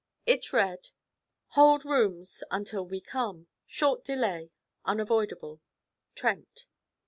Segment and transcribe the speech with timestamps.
[0.25, 0.89] It read:
[1.49, 3.45] 'Hold rooms until we come.
[3.67, 4.49] Short delay.
[4.83, 5.61] Unavoidable.
[6.15, 6.65] 'TRENT.'